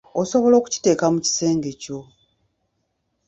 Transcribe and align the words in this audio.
Osobola 0.21 0.55
okukiteeka 0.57 1.05
mu 1.13 1.19
kisenge 1.25 1.71
kyo. 1.81 1.99